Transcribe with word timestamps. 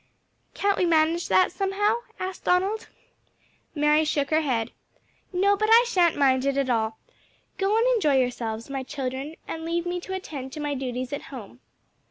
"Can't 0.55 0.79
we 0.79 0.87
manage 0.87 1.27
that 1.27 1.51
somehow?" 1.51 1.97
asked 2.19 2.45
Donald. 2.45 2.87
Mary 3.75 4.03
shook 4.03 4.31
her 4.31 4.41
head. 4.41 4.71
"No; 5.31 5.55
but 5.55 5.69
I 5.71 5.85
shan't 5.87 6.17
mind 6.17 6.43
it 6.43 6.57
at 6.57 6.71
all. 6.71 6.97
Go 7.59 7.77
and 7.77 7.85
enjoy 7.93 8.15
yourselves, 8.17 8.67
my 8.67 8.81
children, 8.81 9.35
and 9.47 9.63
leave 9.63 9.85
me 9.85 9.99
to 9.99 10.15
attend 10.15 10.53
to 10.53 10.59
my 10.59 10.73
duties 10.73 11.13
at 11.13 11.21
home." 11.29 11.59